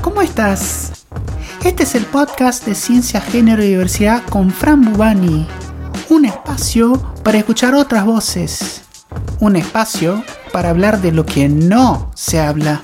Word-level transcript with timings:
¿cómo 0.00 0.22
estás? 0.22 1.06
Este 1.64 1.82
es 1.82 1.94
el 1.94 2.04
podcast 2.06 2.64
de 2.66 2.74
Ciencia, 2.74 3.20
Género 3.20 3.62
y 3.62 3.68
Diversidad 3.68 4.22
con 4.30 4.50
Fran 4.50 4.80
Bubani. 4.80 5.46
Un 6.08 6.24
espacio 6.24 6.94
para 7.22 7.38
escuchar 7.38 7.74
otras 7.74 8.06
voces. 8.06 8.88
Un 9.40 9.56
espacio 9.56 10.22
para 10.52 10.70
hablar 10.70 10.98
de 10.98 11.12
lo 11.12 11.26
que 11.26 11.48
no 11.48 12.10
se 12.14 12.40
habla. 12.40 12.80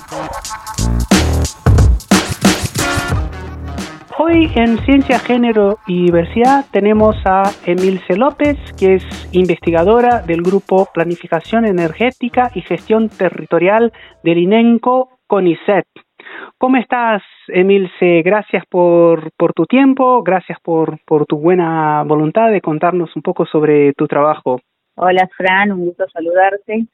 Hoy 4.19 4.51
en 4.55 4.77
Ciencia, 4.85 5.19
Género 5.19 5.79
y 5.87 6.05
Diversidad 6.05 6.65
tenemos 6.71 7.15
a 7.25 7.51
Emilce 7.65 8.17
López, 8.17 8.57
que 8.77 8.95
es 8.95 9.03
investigadora 9.31 10.21
del 10.21 10.43
Grupo 10.43 10.87
Planificación 10.93 11.65
Energética 11.65 12.51
y 12.53 12.61
Gestión 12.61 13.09
Territorial 13.09 13.93
del 14.23 14.37
INENCO 14.37 15.19
CONICET. 15.25 15.87
¿Cómo 16.59 16.75
estás, 16.75 17.23
Emilce? 17.47 18.21
Gracias 18.21 18.65
por, 18.65 19.31
por 19.37 19.53
tu 19.53 19.65
tiempo, 19.65 20.21
gracias 20.23 20.59
por, 20.59 20.99
por 21.05 21.25
tu 21.25 21.37
buena 21.37 22.03
voluntad 22.03 22.51
de 22.51 22.59
contarnos 22.59 23.15
un 23.15 23.21
poco 23.21 23.45
sobre 23.45 23.93
tu 23.93 24.07
trabajo. 24.07 24.59
Hola, 24.95 25.29
Fran, 25.37 25.71
un 25.71 25.85
gusto 25.85 26.05
saludarte. 26.09 26.85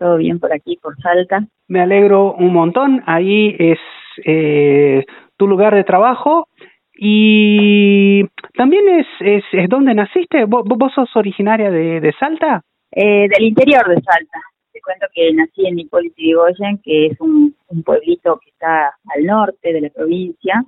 Todo 0.00 0.16
bien 0.16 0.40
por 0.40 0.52
aquí, 0.52 0.80
por 0.82 1.00
Salta. 1.00 1.46
Me 1.68 1.80
alegro 1.80 2.34
un 2.34 2.52
montón. 2.52 3.04
Ahí 3.06 3.54
es 3.56 3.78
eh, 4.24 5.04
tu 5.36 5.46
lugar 5.46 5.76
de 5.76 5.84
trabajo 5.84 6.48
y 6.92 8.24
también 8.56 8.98
es, 8.98 9.06
es, 9.20 9.44
es 9.52 9.68
donde 9.68 9.94
naciste. 9.94 10.44
¿Vos, 10.44 10.64
vos 10.66 10.92
sos 10.92 11.14
originaria 11.14 11.70
de, 11.70 12.00
de 12.00 12.12
Salta? 12.18 12.62
Eh, 12.90 13.28
del 13.28 13.44
interior 13.44 13.88
de 13.88 14.02
Salta 14.02 14.40
cuento 14.80 15.06
que 15.14 15.32
nací 15.32 15.66
en 15.66 15.78
Hipólito 15.78 16.16
Yrigoyen, 16.16 16.78
que 16.78 17.06
es 17.06 17.20
un, 17.20 17.54
pueblito 17.84 18.38
que 18.38 18.50
está 18.50 18.96
al 19.08 19.24
norte 19.24 19.72
de 19.72 19.80
la 19.80 19.90
provincia, 19.90 20.64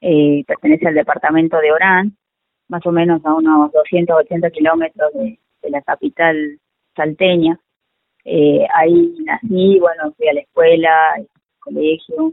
eh, 0.00 0.44
pertenece 0.46 0.86
al 0.86 0.94
departamento 0.94 1.58
de 1.58 1.72
Orán, 1.72 2.16
más 2.68 2.84
o 2.86 2.92
menos 2.92 3.24
a 3.24 3.34
unos 3.34 3.72
280 3.72 4.50
kilómetros 4.50 5.12
de, 5.14 5.38
la 5.68 5.82
capital 5.82 6.60
salteña. 6.94 7.58
Eh, 8.24 8.64
ahí 8.72 9.16
nací, 9.24 9.80
bueno, 9.80 10.12
fui 10.16 10.28
a 10.28 10.34
la 10.34 10.40
escuela, 10.40 10.90
al 11.16 11.28
colegio, 11.58 12.32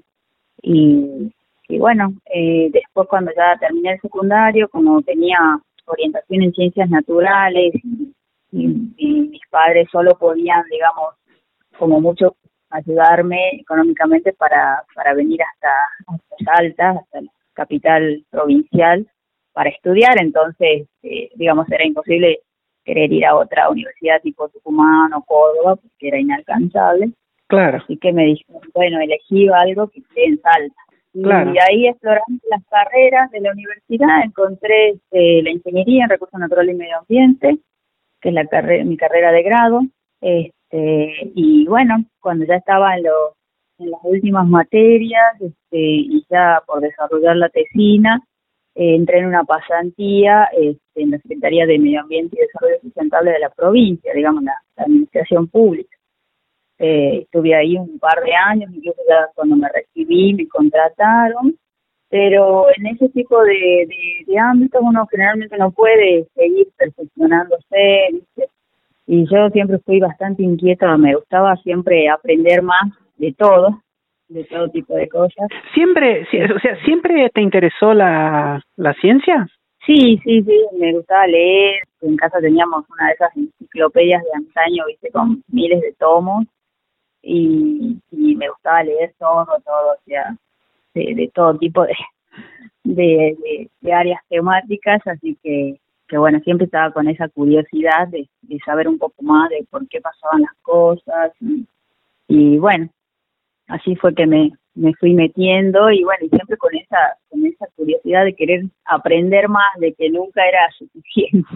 y, 0.61 1.33
y 1.67 1.79
bueno, 1.79 2.13
eh, 2.33 2.69
después 2.71 3.07
cuando 3.07 3.31
ya 3.35 3.57
terminé 3.59 3.93
el 3.93 4.01
secundario, 4.01 4.69
como 4.69 5.01
tenía 5.01 5.37
orientación 5.85 6.43
en 6.43 6.53
ciencias 6.53 6.89
naturales 6.89 7.73
y, 7.83 8.13
mis 8.53 9.41
padres 9.49 9.87
solo 9.91 10.17
podían, 10.17 10.63
digamos, 10.69 11.15
como 11.77 11.99
mucho 11.99 12.35
ayudarme 12.69 13.51
económicamente 13.59 14.33
para, 14.33 14.83
para 14.95 15.13
venir 15.13 15.39
hasta, 15.41 15.69
hasta 16.07 16.35
Salta, 16.43 16.89
hasta 16.91 17.21
la 17.21 17.31
capital 17.53 18.23
provincial, 18.29 19.07
para 19.53 19.69
estudiar. 19.69 20.19
Entonces, 20.19 20.87
eh, 21.03 21.29
digamos, 21.35 21.69
era 21.71 21.85
imposible 21.85 22.39
querer 22.83 23.11
ir 23.11 23.25
a 23.25 23.35
otra 23.35 23.69
universidad 23.69 24.21
tipo 24.21 24.49
Tucumán 24.49 25.13
o 25.13 25.23
Córdoba, 25.23 25.75
porque 25.75 26.07
era 26.07 26.19
inalcanzable. 26.19 27.11
Claro. 27.47 27.77
Así 27.83 27.97
que 27.97 28.11
me 28.11 28.25
dijeron, 28.25 28.61
bueno, 28.73 28.99
elegí 28.99 29.47
algo 29.49 29.87
que 29.89 29.99
esté 29.99 30.25
en 30.25 30.41
Salta. 30.41 30.75
Y 31.13 31.59
ahí 31.59 31.87
explorando 31.87 32.41
las 32.49 32.65
carreras 32.65 33.29
de 33.29 33.41
la 33.41 33.51
universidad 33.51 34.23
encontré 34.23 34.89
este, 34.89 35.43
la 35.43 35.51
ingeniería 35.51 36.05
en 36.05 36.09
recursos 36.09 36.39
naturales 36.39 36.73
y 36.73 36.77
medio 36.79 36.97
ambiente, 36.97 37.59
que 38.23 38.29
es 38.29 38.35
la 38.35 38.47
carrera, 38.47 38.85
mi 38.85 38.97
carrera 38.97 39.31
de 39.31 39.43
grado. 39.43 39.81
Este, 40.21 41.31
y 41.35 41.67
bueno, 41.67 42.05
cuando 42.21 42.45
ya 42.45 42.55
estaba 42.55 42.95
en, 42.97 43.05
en 43.79 43.91
las 43.91 43.99
últimas 44.03 44.47
materias 44.47 45.35
este, 45.41 45.77
y 45.77 46.25
ya 46.29 46.63
por 46.65 46.79
desarrollar 46.79 47.35
la 47.35 47.49
tesina, 47.49 48.21
eh, 48.75 48.95
entré 48.95 49.19
en 49.19 49.25
una 49.25 49.43
pasantía 49.43 50.45
este, 50.57 51.01
en 51.01 51.11
la 51.11 51.17
Secretaría 51.19 51.65
de 51.65 51.77
Medio 51.77 51.99
Ambiente 51.99 52.37
y 52.37 52.45
Desarrollo 52.45 52.79
Sustentable 52.81 53.31
de 53.31 53.39
la 53.39 53.49
provincia, 53.49 54.13
digamos, 54.13 54.43
la, 54.43 54.55
administración 54.77 55.47
pública. 55.47 55.95
Eh, 56.79 57.19
estuve 57.23 57.53
ahí 57.53 57.75
un 57.77 57.99
par 57.99 58.23
de 58.23 58.33
años, 58.33 58.71
incluso 58.73 58.99
ya 59.07 59.27
cuando 59.35 59.55
me 59.55 59.69
recibí 59.69 60.33
me 60.33 60.47
contrataron, 60.47 61.55
pero 62.13 62.67
en 62.77 62.85
ese 62.85 63.09
tipo 63.09 63.41
de, 63.41 63.87
de, 64.27 64.37
ámbitos 64.37 64.79
uno 64.83 65.07
generalmente 65.09 65.57
no 65.57 65.71
puede 65.71 66.27
seguir 66.35 66.67
perfeccionándose, 66.77 68.21
y 69.07 69.25
yo 69.25 69.49
siempre 69.49 69.79
fui 69.79 69.99
bastante 69.99 70.43
inquieta, 70.43 70.95
me 70.95 71.15
gustaba 71.15 71.55
siempre 71.63 72.07
aprender 72.07 72.61
más 72.61 72.83
de 73.17 73.33
todo, 73.33 73.81
de 74.27 74.43
todo 74.43 74.69
tipo 74.69 74.93
de 74.93 75.09
cosas. 75.09 75.47
¿Siempre, 75.73 76.21
o 76.55 76.59
sea, 76.59 76.79
siempre 76.85 77.31
te 77.33 77.41
interesó 77.41 77.95
la, 77.95 78.61
la 78.75 78.93
ciencia? 79.01 79.47
Sí, 79.83 80.21
sí, 80.23 80.43
sí, 80.43 80.65
me 80.77 80.93
gustaba 80.93 81.25
leer. 81.25 81.81
En 82.01 82.15
casa 82.15 82.39
teníamos 82.39 82.85
una 82.91 83.07
de 83.07 83.13
esas 83.13 83.35
enciclopedias 83.35 84.21
de 84.21 84.29
antaño, 84.35 84.83
viste, 84.85 85.09
con 85.09 85.41
miles 85.47 85.81
de 85.81 85.93
tomos. 85.93 86.45
Y, 87.23 87.97
y 88.11 88.35
me 88.35 88.49
gustaba 88.49 88.83
leer 88.83 89.15
todo, 89.17 89.47
todo, 89.65 89.93
o 89.93 90.03
sea, 90.05 90.37
de, 90.93 91.31
todo 91.33 91.57
tipo 91.57 91.83
de, 91.85 91.95
de, 92.83 93.69
de, 93.81 93.93
áreas 93.93 94.21
temáticas, 94.29 95.01
así 95.07 95.37
que, 95.41 95.79
que 96.07 96.17
bueno, 96.17 96.39
siempre 96.41 96.65
estaba 96.65 96.91
con 96.91 97.07
esa 97.07 97.27
curiosidad 97.29 98.07
de, 98.07 98.27
de 98.41 98.59
saber 98.65 98.87
un 98.87 98.97
poco 98.97 99.21
más 99.23 99.49
de 99.49 99.65
por 99.69 99.87
qué 99.87 100.01
pasaban 100.01 100.41
las 100.41 100.53
cosas 100.61 101.31
y, 101.39 101.65
y 102.27 102.57
bueno, 102.57 102.89
así 103.67 103.95
fue 103.95 104.13
que 104.13 104.25
me, 104.25 104.51
me 104.75 104.93
fui 104.95 105.13
metiendo 105.13 105.91
y 105.91 106.03
bueno, 106.03 106.25
y 106.25 106.29
siempre 106.29 106.57
con 106.57 106.75
esa, 106.75 107.17
con 107.29 107.45
esa 107.45 107.67
curiosidad 107.75 108.25
de 108.25 108.35
querer 108.35 108.63
aprender 108.85 109.47
más, 109.49 109.73
de 109.79 109.93
que 109.93 110.09
nunca 110.09 110.47
era 110.47 110.69
suficiente. 110.77 111.47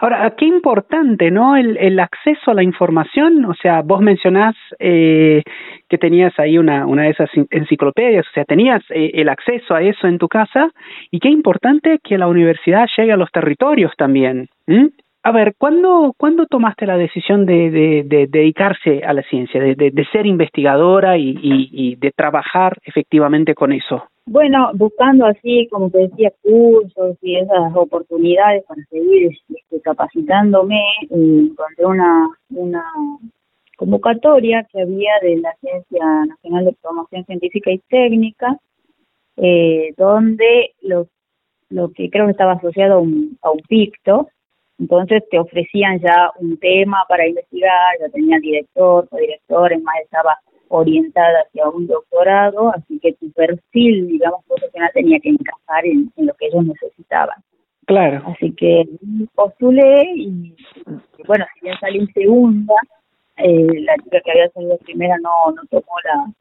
Ahora, 0.00 0.34
qué 0.36 0.44
importante, 0.44 1.30
¿no? 1.30 1.56
El, 1.56 1.76
el 1.76 1.98
acceso 2.00 2.50
a 2.50 2.54
la 2.54 2.62
información, 2.62 3.44
o 3.44 3.54
sea, 3.54 3.82
vos 3.82 4.00
mencionás 4.00 4.54
eh, 4.78 5.42
que 5.88 5.98
tenías 5.98 6.38
ahí 6.38 6.58
una, 6.58 6.86
una 6.86 7.02
de 7.04 7.10
esas 7.10 7.30
enciclopedias, 7.50 8.26
o 8.26 8.32
sea, 8.32 8.44
tenías 8.44 8.82
eh, 8.90 9.10
el 9.14 9.28
acceso 9.28 9.74
a 9.74 9.82
eso 9.82 10.06
en 10.06 10.18
tu 10.18 10.28
casa, 10.28 10.70
y 11.10 11.18
qué 11.20 11.28
importante 11.28 11.98
que 12.02 12.18
la 12.18 12.28
universidad 12.28 12.86
llegue 12.96 13.12
a 13.12 13.16
los 13.16 13.30
territorios 13.30 13.92
también. 13.96 14.48
A 15.22 15.32
ver, 15.32 15.54
¿cuándo, 15.58 16.14
¿cuándo 16.16 16.46
tomaste 16.46 16.86
la 16.86 16.96
decisión 16.96 17.44
de, 17.44 17.70
de, 17.70 18.26
dedicarse 18.28 19.02
a 19.04 19.12
la 19.12 19.22
ciencia, 19.22 19.60
de, 19.60 19.74
de, 19.74 20.04
ser 20.12 20.26
investigadora 20.26 21.18
y, 21.18 21.96
de 21.96 22.12
trabajar 22.12 22.78
efectivamente 22.84 23.54
con 23.54 23.72
eso? 23.72 24.04
Bueno, 24.30 24.72
buscando 24.74 25.24
así, 25.24 25.66
como 25.70 25.88
te 25.88 26.00
decía, 26.00 26.30
cursos 26.42 27.16
y 27.22 27.36
esas 27.36 27.74
oportunidades 27.74 28.62
para 28.64 28.82
seguir 28.90 29.30
este, 29.48 29.80
capacitándome, 29.80 30.78
encontré 31.08 31.86
una, 31.86 32.28
una 32.50 32.84
convocatoria 33.78 34.66
que 34.70 34.82
había 34.82 35.12
de 35.22 35.38
la 35.38 35.48
Agencia 35.48 36.04
Nacional 36.26 36.66
de 36.66 36.76
Promoción 36.82 37.24
Científica 37.24 37.70
y 37.70 37.78
Técnica, 37.88 38.58
eh, 39.38 39.94
donde 39.96 40.74
lo, 40.82 41.08
lo 41.70 41.90
que 41.92 42.10
creo 42.10 42.26
que 42.26 42.32
estaba 42.32 42.52
asociado 42.52 42.96
a 42.96 42.98
un, 42.98 43.38
a 43.40 43.50
un 43.50 43.60
PICTO, 43.66 44.28
entonces 44.78 45.22
te 45.30 45.38
ofrecían 45.38 46.00
ya 46.00 46.32
un 46.38 46.58
tema 46.58 46.98
para 47.08 47.26
investigar, 47.26 47.96
ya 47.98 48.10
tenía 48.10 48.38
director, 48.40 49.08
director, 49.10 49.72
es 49.72 49.82
más 49.82 49.94
estaba 50.04 50.36
orientada 50.68 51.42
hacia 51.46 51.68
un 51.68 51.86
doctorado, 51.86 52.72
así 52.74 52.98
que 53.00 53.12
tu 53.14 53.30
perfil, 53.32 54.08
digamos, 54.08 54.44
profesional 54.46 54.90
tenía 54.94 55.18
que 55.20 55.30
encajar 55.30 55.86
en, 55.86 56.12
lo 56.16 56.34
que 56.34 56.46
ellos 56.46 56.64
necesitaban. 56.64 57.36
Claro. 57.86 58.22
Así 58.26 58.52
que 58.52 58.84
postulé 59.34 60.12
y, 60.14 60.54
bueno, 61.26 61.46
si 61.54 61.60
bien 61.64 61.76
salí 61.80 62.06
segunda, 62.12 62.74
eh, 63.36 63.80
la 63.80 63.96
chica 63.96 64.20
que 64.24 64.30
había 64.30 64.50
salido 64.50 64.78
primera 64.78 65.16
no, 65.18 65.52
no 65.54 65.62
tomó 65.70 65.94
la 66.04 66.32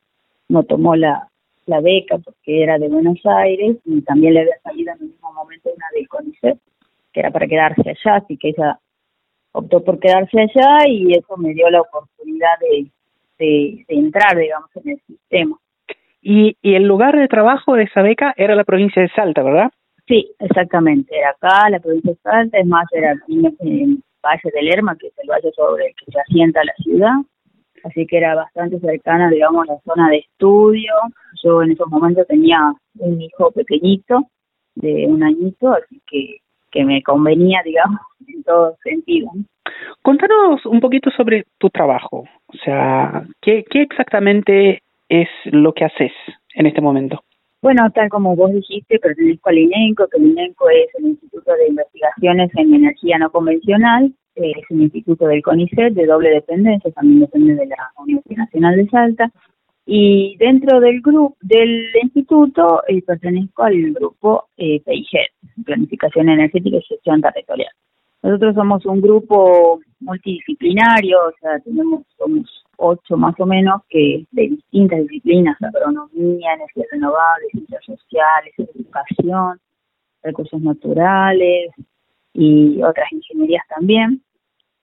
no 0.49 0.63
tomó 0.63 0.95
la, 0.95 1.29
la 1.65 1.81
beca 1.81 2.17
porque 2.17 2.63
era 2.63 2.77
de 2.77 2.87
Buenos 2.87 3.19
Aires 3.25 3.77
y 3.85 4.01
también 4.01 4.33
le 4.33 4.41
había 4.41 4.59
salido 4.61 4.93
en 4.93 5.01
el 5.01 5.07
mismo 5.09 5.33
momento 5.33 5.69
una 5.75 5.85
de 5.93 6.07
CONICET 6.07 6.57
que 7.13 7.19
era 7.19 7.31
para 7.31 7.47
quedarse 7.47 7.81
allá, 7.81 8.17
así 8.17 8.37
que 8.37 8.49
ella 8.49 8.79
optó 9.51 9.83
por 9.83 9.99
quedarse 9.99 10.39
allá 10.39 10.87
y 10.87 11.13
eso 11.13 11.35
me 11.37 11.53
dio 11.53 11.69
la 11.69 11.81
oportunidad 11.81 12.59
de, 12.61 12.87
de, 13.37 13.85
entrar, 13.87 14.37
digamos, 14.37 14.69
en 14.75 14.91
el 14.91 15.01
sistema. 15.07 15.57
Y, 16.21 16.57
y 16.61 16.75
el 16.75 16.83
lugar 16.83 17.17
de 17.17 17.27
trabajo 17.27 17.75
de 17.75 17.83
esa 17.83 18.01
beca 18.01 18.33
era 18.37 18.55
la 18.55 18.63
provincia 18.63 19.01
de 19.01 19.09
Salta, 19.09 19.43
¿verdad? 19.43 19.71
Sí, 20.07 20.31
exactamente, 20.39 21.17
era 21.17 21.31
acá, 21.31 21.69
la 21.69 21.79
provincia 21.79 22.11
de 22.11 22.19
Salta, 22.21 22.57
es 22.57 22.65
más, 22.65 22.85
era 22.93 23.13
en 23.27 23.45
el 23.45 24.03
Valle 24.23 24.51
del 24.53 24.65
Lerma, 24.65 24.95
que 24.97 25.07
es 25.07 25.13
el 25.17 25.29
valle 25.29 25.51
sobre 25.53 25.87
el 25.87 25.93
que 25.95 26.11
se 26.11 26.19
asienta 26.19 26.63
la 26.63 26.73
ciudad, 26.77 27.13
así 27.83 28.05
que 28.07 28.17
era 28.17 28.35
bastante 28.35 28.79
cercana, 28.79 29.29
digamos, 29.29 29.67
a 29.67 29.73
la 29.73 29.79
zona 29.81 30.09
de 30.09 30.17
estudio. 30.17 30.93
Yo 31.43 31.61
en 31.61 31.71
esos 31.71 31.87
momentos 31.87 32.27
tenía 32.27 32.73
un 32.99 33.21
hijo 33.21 33.51
pequeñito, 33.51 34.27
de 34.75 35.07
un 35.07 35.23
añito, 35.23 35.73
así 35.73 36.01
que 36.07 36.37
que 36.77 36.85
me 36.85 37.01
convenía, 37.01 37.59
digamos, 37.65 37.99
en 38.27 38.43
todo 38.43 38.75
sentido. 38.83 39.31
Contanos 40.03 40.63
un 40.67 40.79
poquito 40.79 41.09
sobre 41.09 41.45
tu 41.57 41.71
trabajo, 41.71 42.25
o 42.45 42.57
sea, 42.63 43.25
¿qué, 43.41 43.65
qué 43.67 43.81
exactamente 43.81 44.83
es 45.09 45.27
lo 45.45 45.73
que 45.73 45.85
haces 45.85 46.11
en 46.53 46.67
este 46.67 46.79
momento? 46.79 47.23
Bueno, 47.63 47.89
tal 47.95 48.09
como 48.09 48.35
vos 48.35 48.51
dijiste, 48.51 48.99
pertenezco 48.99 49.49
al 49.49 49.57
INENCO, 49.57 50.07
que 50.07 50.17
el 50.19 50.27
INENCO 50.27 50.69
es 50.69 50.87
el 50.99 51.07
Instituto 51.07 51.51
de 51.53 51.67
Investigaciones 51.69 52.51
en 52.55 52.75
Energía 52.75 53.17
No 53.17 53.31
Convencional, 53.31 54.13
es 54.35 54.69
un 54.69 54.83
instituto 54.83 55.25
del 55.25 55.41
CONICET 55.41 55.93
de 55.93 56.05
doble 56.05 56.29
dependencia, 56.29 56.91
también 56.91 57.21
depende 57.21 57.55
de 57.55 57.65
la 57.65 57.77
Universidad 57.97 58.37
Nacional 58.37 58.75
de 58.75 58.87
Salta. 58.87 59.31
Y 59.89 60.35
dentro 60.35 60.81
del 60.81 60.99
grupo 60.99 61.37
del 61.39 61.87
instituto 62.03 62.83
eh, 62.89 63.01
pertenezco 63.01 63.63
al 63.63 63.93
grupo 63.93 64.49
eh, 64.57 64.81
PIGET, 64.81 65.31
Planificación 65.63 66.27
Energética 66.27 66.75
y 66.75 66.81
Gestión 66.81 67.21
Territorial. 67.21 67.71
Nosotros 68.21 68.53
somos 68.55 68.85
un 68.85 68.99
grupo 68.99 69.79
multidisciplinario, 70.01 71.17
o 71.27 71.31
sea, 71.39 71.57
tenemos 71.61 72.01
somos 72.17 72.65
ocho 72.75 73.15
más 73.15 73.39
o 73.39 73.45
menos 73.45 73.81
que 73.87 74.25
de 74.31 74.49
distintas 74.49 74.99
disciplinas, 75.07 75.55
agronomía, 75.63 76.53
energías 76.55 76.87
renovables, 76.91 77.49
ciencias 77.51 77.85
sociales, 77.85 78.53
educación, 78.57 79.57
recursos 80.21 80.61
naturales 80.61 81.71
y 82.33 82.81
otras 82.83 83.09
ingenierías 83.13 83.63
también. 83.69 84.21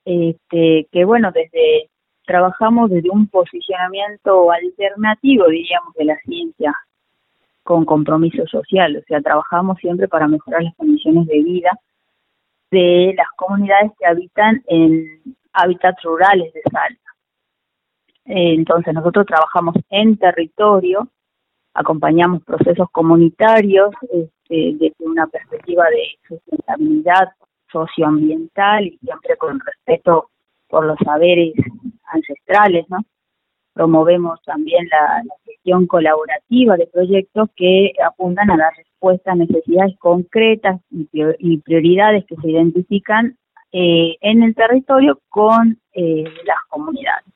Este, 0.07 0.89
que 0.91 1.05
bueno, 1.05 1.31
desde 1.31 1.91
trabajamos 2.27 2.91
desde 2.91 3.11
un 3.11 3.27
posicionamiento 3.29 4.51
alternativo, 4.51 5.47
diríamos, 5.49 5.95
de 5.95 6.05
la 6.05 6.19
ciencia 6.21 6.75
con 7.63 7.85
compromiso 7.85 8.47
social, 8.47 8.97
o 8.97 9.03
sea, 9.07 9.21
trabajamos 9.21 9.79
siempre 9.79 10.07
para 10.07 10.29
mejorar 10.29 10.63
las 10.63 10.75
condiciones 10.77 11.27
de 11.27 11.43
vida 11.43 11.71
de 12.71 13.15
las 13.17 13.29
comunidades 13.37 13.93
que 13.99 14.07
habitan 14.07 14.63
en 14.67 15.07
hábitats 15.53 16.03
rurales 16.03 16.53
de 16.53 16.63
Salta. 16.71 17.11
entonces, 18.25 18.93
nosotros 18.93 19.27
trabajamos 19.27 19.77
en 19.91 20.17
territorio, 20.17 21.09
acompañamos 21.73 22.43
procesos 22.43 22.89
comunitarios 22.91 23.91
este, 24.13 24.77
desde 24.77 24.95
una 24.99 25.27
perspectiva 25.27 25.85
de 25.89 26.19
sustentabilidad 26.29 27.29
socioambiental 27.71 28.87
y 28.87 28.99
siempre 28.99 29.37
con 29.37 29.61
respeto 29.61 30.31
por 30.69 30.87
los 30.87 30.99
saberes 31.05 31.55
ancestrales, 32.07 32.89
¿no? 32.89 32.99
Promovemos 33.73 34.41
también 34.43 34.87
la, 34.91 35.23
gestión 35.45 35.87
colaborativa 35.87 36.77
de 36.77 36.87
proyectos 36.87 37.49
que 37.57 37.93
apuntan 38.05 38.51
a 38.51 38.57
dar 38.57 38.73
respuesta 38.77 39.33
a 39.33 39.35
necesidades 39.35 39.97
concretas 39.99 40.81
y 40.91 41.59
prioridades 41.59 42.25
que 42.27 42.37
se 42.37 42.51
identifican 42.51 43.37
eh, 43.77 44.17
en 44.21 44.45
el 44.45 44.55
territorio 44.55 45.19
con 45.29 45.79
eh, 45.95 46.23
las 46.47 46.59
comunidades. 46.69 47.27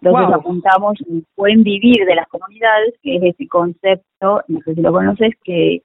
Entonces 0.00 0.34
apuntamos 0.34 0.94
un 1.08 1.26
buen 1.36 1.64
vivir 1.64 2.04
de 2.06 2.14
las 2.14 2.28
comunidades, 2.28 2.94
que 3.02 3.16
es 3.16 3.22
ese 3.24 3.48
concepto, 3.48 4.42
no 4.46 4.60
sé 4.60 4.76
si 4.76 4.80
lo 4.80 4.92
conoces, 4.92 5.32
que 5.42 5.82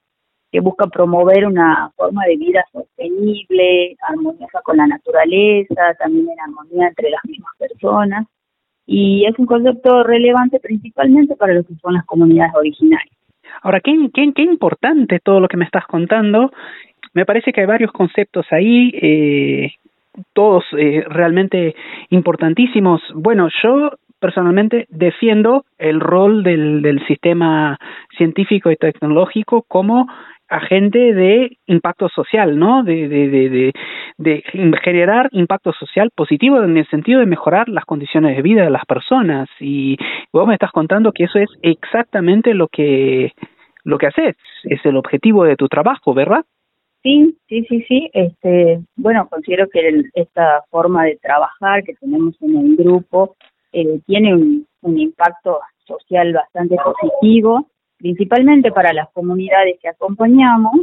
que 0.52 0.60
busca 0.60 0.88
promover 0.88 1.48
una 1.48 1.92
forma 1.96 2.26
de 2.26 2.36
vida 2.36 2.66
sostenible, 2.72 3.96
armoniosa 4.08 4.62
con 4.64 4.78
la 4.78 4.88
naturaleza, 4.88 5.94
también 5.98 6.28
en 6.30 6.40
armonía 6.40 6.90
entre 6.90 7.10
las 7.10 7.24
mismas 7.26 7.52
personas. 7.58 8.28
Y 8.86 9.26
es 9.26 9.38
un 9.40 9.46
concepto 9.46 10.04
relevante 10.04 10.60
principalmente 10.60 11.36
para 11.38 11.54
lo 11.54 11.64
que 11.64 11.76
son 11.76 11.94
las 11.94 12.06
comunidades 12.06 12.54
originarias. 12.56 13.16
Ahora, 13.62 13.80
qué, 13.80 13.94
qué, 14.14 14.34
qué 14.36 14.42
importante 14.42 15.20
todo 15.20 15.40
lo 15.40 15.48
que 15.48 15.58
me 15.58 15.66
estás 15.66 15.86
contando. 15.86 16.52
Me 17.14 17.26
parece 17.26 17.54
que 17.54 17.62
hay 17.62 17.68
varios 17.68 17.92
conceptos 17.92 18.46
ahí, 18.52 18.92
eh, 19.02 19.72
todos 20.34 20.66
eh, 20.78 21.04
realmente 21.08 21.76
importantísimos. 22.10 23.02
Bueno, 23.14 23.48
yo 23.64 23.92
personalmente 24.20 24.86
defiendo 24.90 25.66
el 25.78 26.00
rol 26.00 26.44
del, 26.44 26.82
del 26.82 27.06
sistema 27.08 27.80
científico 28.18 28.72
y 28.72 28.76
tecnológico 28.76 29.64
como 29.68 30.08
agente 30.52 31.14
de 31.14 31.58
impacto 31.66 32.10
social, 32.10 32.60
¿no? 32.60 32.84
De, 32.84 33.08
de, 33.08 33.30
de, 33.30 33.74
de, 34.18 34.44
generar 34.84 35.30
impacto 35.32 35.72
social 35.72 36.12
positivo 36.14 36.62
en 36.62 36.78
el 36.78 36.88
sentido 36.90 37.22
de 37.22 37.26
mejorar 37.26 37.70
las 37.70 37.86
condiciones 37.86 38.36
de 38.36 38.42
vida 38.42 38.64
de 38.64 38.70
las 38.70 38.86
personas. 38.86 39.50
Y 39.60 39.98
vos 40.34 40.46
me 40.46 40.54
estás 40.54 40.72
contando 40.72 41.14
que 41.14 41.24
eso 41.24 41.40
es 41.40 41.50
exactamente 41.62 42.54
lo 42.54 42.68
que 42.68 43.32
lo 43.84 43.98
que 43.98 44.08
haces, 44.08 44.36
es 44.66 44.86
el 44.86 44.96
objetivo 44.96 45.44
de 45.44 45.56
tu 45.56 45.68
trabajo, 45.68 46.14
¿verdad? 46.14 46.46
Sí, 47.02 47.36
sí, 47.48 47.66
sí, 47.68 47.84
sí. 47.88 48.12
Este, 48.14 48.80
bueno, 48.96 49.28
considero 49.28 49.68
que 49.70 50.04
esta 50.14 50.64
forma 50.70 51.06
de 51.06 51.18
trabajar 51.20 51.84
que 51.84 51.96
tenemos 51.96 52.36
en 52.42 52.58
el 52.58 52.76
grupo 52.76 53.36
eh, 53.72 54.02
tiene 54.06 54.36
un, 54.36 54.68
un 54.82 55.00
impacto 55.00 55.62
social 55.88 56.34
bastante 56.34 56.76
positivo 56.76 57.66
principalmente 58.02 58.72
para 58.72 58.94
las 58.94 59.10
comunidades 59.12 59.80
que 59.82 59.90
acompañamos, 59.90 60.74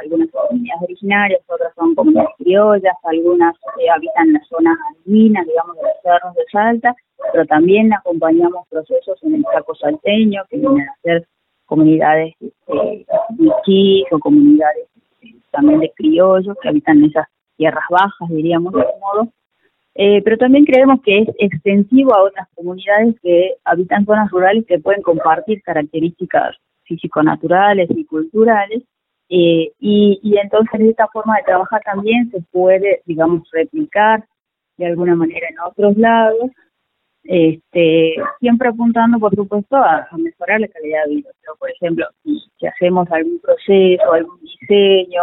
algunas 0.00 0.30
son 0.30 0.48
comunidades 0.48 0.82
originarias, 0.82 1.40
otras 1.46 1.74
son 1.74 1.94
comunidades 1.94 2.30
criollas, 2.38 2.94
algunas 3.04 3.54
eh, 3.78 3.90
habitan 3.90 4.32
las 4.32 4.46
zonas 4.48 4.76
andinas, 5.04 5.46
digamos, 5.46 5.76
de 5.76 5.82
los 5.82 5.92
cerros 6.02 6.34
de 6.34 6.42
Salta, 6.50 6.94
pero 7.32 7.44
también 7.46 7.92
acompañamos 7.92 8.66
procesos 8.68 9.22
en 9.22 9.34
el 9.34 9.44
Chaco 9.52 9.74
salteño, 9.74 10.44
que 10.48 10.56
vienen 10.56 10.88
a 10.88 10.94
ser 11.02 11.26
comunidades 11.66 12.34
eh, 12.40 13.04
o 14.10 14.18
comunidades 14.18 14.88
este, 15.20 15.36
también 15.50 15.80
de 15.80 15.92
criollos 15.94 16.56
que 16.62 16.68
habitan 16.68 16.98
en 16.98 17.10
esas 17.10 17.26
tierras 17.56 17.84
bajas, 17.90 18.28
diríamos 18.30 18.72
de 18.72 18.80
algún 18.80 19.00
modo, 19.00 19.28
eh, 19.94 20.22
pero 20.22 20.36
también 20.38 20.64
creemos 20.64 21.00
que 21.02 21.20
es 21.20 21.28
extensivo 21.38 22.14
a 22.14 22.22
otras 22.22 22.48
comunidades 22.54 23.16
que 23.22 23.54
habitan 23.64 24.06
zonas 24.06 24.30
rurales 24.30 24.64
que 24.66 24.78
pueden 24.78 25.02
compartir 25.02 25.62
características 25.62 26.56
físico-naturales 26.84 27.88
y 27.90 28.04
culturales. 28.04 28.82
Eh, 29.28 29.72
y, 29.78 30.18
y 30.22 30.38
entonces 30.38 30.80
esta 30.80 31.06
forma 31.08 31.36
de 31.36 31.44
trabajar 31.44 31.80
también 31.84 32.30
se 32.30 32.40
puede, 32.50 33.02
digamos, 33.04 33.48
replicar 33.52 34.24
de 34.76 34.86
alguna 34.86 35.14
manera 35.14 35.46
en 35.48 35.60
otros 35.60 35.96
lados, 35.96 36.50
este, 37.24 38.16
siempre 38.40 38.68
apuntando, 38.68 39.18
por 39.18 39.34
supuesto, 39.34 39.76
a, 39.76 40.08
mejorar 40.16 40.60
la 40.60 40.68
calidad 40.68 41.04
de 41.06 41.16
vida. 41.16 41.30
Pero, 41.42 41.54
por 41.56 41.70
ejemplo, 41.70 42.06
si 42.24 42.66
hacemos 42.66 43.10
algún 43.10 43.38
proceso, 43.40 44.12
algún 44.12 44.40
diseño, 44.40 45.22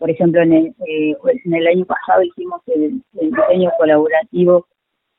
por 0.00 0.08
ejemplo, 0.08 0.40
en 0.40 0.52
el, 0.54 0.66
eh, 0.86 1.14
en 1.44 1.54
el 1.54 1.66
año 1.66 1.84
pasado 1.84 2.22
hicimos 2.22 2.62
el, 2.68 3.02
diseño 3.12 3.70
colaborativo 3.78 4.66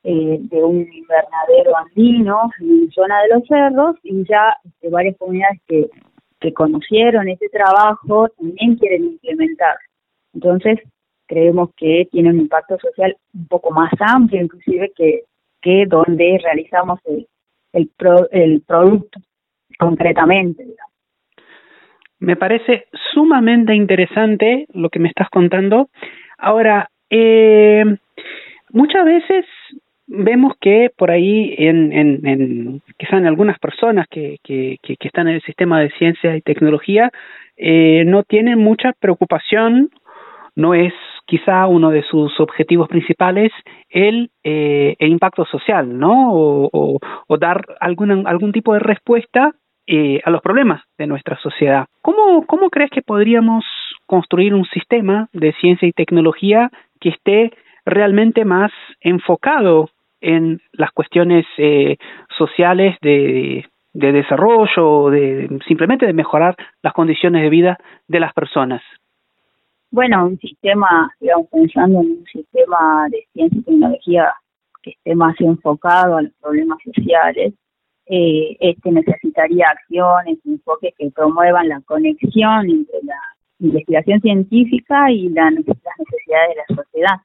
eh, 0.02 0.38
de 0.40 0.64
un 0.64 0.80
invernadero 0.92 1.76
andino 1.76 2.50
en 2.60 2.90
zona 2.90 3.22
de 3.22 3.28
los 3.28 3.46
cerros 3.46 3.96
y 4.02 4.24
ya 4.28 4.56
este, 4.64 4.88
varias 4.88 5.16
comunidades 5.18 5.60
que, 5.68 5.88
que 6.40 6.52
conocieron 6.52 7.28
ese 7.28 7.48
trabajo 7.48 8.28
también 8.36 8.74
quieren 8.74 9.04
implementar. 9.04 9.76
Entonces, 10.34 10.80
creemos 11.28 11.70
que 11.76 12.08
tiene 12.10 12.30
un 12.30 12.40
impacto 12.40 12.76
social 12.80 13.16
un 13.34 13.46
poco 13.46 13.70
más 13.70 13.92
amplio, 14.00 14.42
inclusive 14.42 14.92
que, 14.96 15.22
que 15.60 15.86
donde 15.86 16.40
realizamos 16.42 16.98
el, 17.04 17.28
el, 17.72 17.88
el 18.32 18.62
producto 18.62 19.20
concretamente. 19.78 20.64
Digamos. 20.64 20.91
Me 22.22 22.36
parece 22.36 22.86
sumamente 23.12 23.74
interesante 23.74 24.66
lo 24.72 24.90
que 24.90 25.00
me 25.00 25.08
estás 25.08 25.28
contando. 25.28 25.88
Ahora, 26.38 26.88
eh, 27.10 27.84
muchas 28.70 29.04
veces 29.04 29.44
vemos 30.06 30.52
que 30.60 30.90
por 30.96 31.10
ahí, 31.10 31.52
en, 31.58 31.92
en, 31.92 32.24
en 32.24 32.82
quizá 32.96 33.16
en 33.16 33.26
algunas 33.26 33.58
personas 33.58 34.06
que, 34.08 34.36
que, 34.44 34.76
que, 34.80 34.96
están 35.00 35.26
en 35.26 35.34
el 35.34 35.42
sistema 35.42 35.80
de 35.80 35.90
ciencia 35.98 36.36
y 36.36 36.42
tecnología, 36.42 37.10
eh, 37.56 38.04
no 38.06 38.22
tienen 38.22 38.60
mucha 38.60 38.92
preocupación, 39.00 39.90
no 40.54 40.74
es 40.74 40.92
quizá 41.26 41.66
uno 41.66 41.90
de 41.90 42.04
sus 42.04 42.38
objetivos 42.38 42.88
principales 42.88 43.50
el, 43.90 44.30
eh, 44.44 44.94
el 45.00 45.10
impacto 45.10 45.44
social, 45.44 45.98
¿no? 45.98 46.30
O 46.32 47.38
dar 47.40 47.64
algún, 47.80 48.28
algún 48.28 48.52
tipo 48.52 48.74
de 48.74 48.80
respuesta 48.80 49.56
eh, 49.86 50.20
a 50.24 50.30
los 50.30 50.40
problemas 50.42 50.82
de 50.98 51.06
nuestra 51.06 51.38
sociedad. 51.38 51.86
¿Cómo, 52.02 52.46
¿Cómo 52.46 52.70
crees 52.70 52.90
que 52.90 53.02
podríamos 53.02 53.64
construir 54.06 54.54
un 54.54 54.64
sistema 54.66 55.28
de 55.32 55.52
ciencia 55.54 55.88
y 55.88 55.92
tecnología 55.92 56.70
que 57.00 57.10
esté 57.10 57.52
realmente 57.84 58.44
más 58.44 58.70
enfocado 59.00 59.90
en 60.20 60.60
las 60.72 60.92
cuestiones 60.92 61.44
eh, 61.58 61.96
sociales 62.38 62.96
de, 63.02 63.66
de 63.92 64.12
desarrollo, 64.12 65.10
de 65.10 65.58
simplemente 65.66 66.06
de 66.06 66.12
mejorar 66.12 66.56
las 66.82 66.92
condiciones 66.92 67.42
de 67.42 67.50
vida 67.50 67.78
de 68.08 68.20
las 68.20 68.32
personas? 68.32 68.82
Bueno, 69.90 70.26
un 70.26 70.38
sistema, 70.38 71.12
digamos, 71.20 71.48
pensando 71.50 72.00
en 72.00 72.10
un 72.12 72.24
sistema 72.32 73.06
de 73.10 73.26
ciencia 73.32 73.58
y 73.58 73.62
tecnología 73.62 74.32
que 74.82 74.90
esté 74.90 75.14
más 75.14 75.38
enfocado 75.40 76.16
a 76.16 76.22
los 76.22 76.32
problemas 76.40 76.78
sociales, 76.82 77.52
eh, 78.14 78.58
este 78.60 78.92
necesitaría 78.92 79.64
acciones, 79.68 80.38
enfoques 80.44 80.92
que 80.98 81.10
promuevan 81.12 81.66
la 81.66 81.80
conexión 81.80 82.68
entre 82.68 82.98
la 83.04 83.16
investigación 83.58 84.20
científica 84.20 85.10
y 85.10 85.30
las 85.30 85.50
necesidades 85.54 86.50
de 86.50 86.62
la 86.68 86.76
sociedad. 86.76 87.16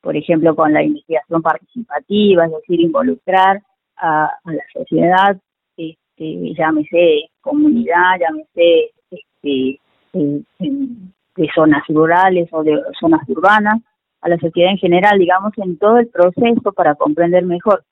Por 0.00 0.16
ejemplo, 0.16 0.56
con 0.56 0.72
la 0.72 0.82
investigación 0.82 1.42
participativa, 1.42 2.44
es 2.44 2.50
decir, 2.50 2.80
involucrar 2.80 3.62
a, 3.98 4.32
la 4.46 4.64
sociedad 4.72 5.40
este, 5.76 6.54
llámese 6.58 7.30
comunidad, 7.40 8.18
llámese 8.18 8.90
este, 9.08 9.78
de 10.12 11.48
zonas 11.54 11.84
rurales 11.88 12.48
o 12.50 12.64
de 12.64 12.82
zonas 12.98 13.28
urbanas, 13.28 13.80
a 14.22 14.28
la 14.28 14.38
sociedad 14.38 14.72
en 14.72 14.78
general, 14.78 15.20
digamos, 15.20 15.52
en 15.58 15.78
todo 15.78 15.98
el 15.98 16.08
proceso 16.08 16.72
para 16.72 16.96
comprender 16.96 17.44
mejor 17.44 17.84